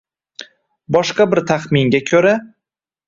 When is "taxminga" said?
1.51-2.01